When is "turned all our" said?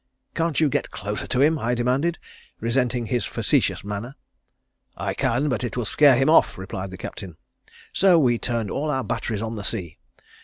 8.39-9.03